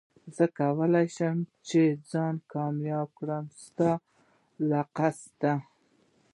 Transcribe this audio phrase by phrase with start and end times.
[0.35, 1.37] زه کولي شم
[2.11, 3.91] ځان کامياب کړم ستا
[4.69, 5.53] له قصده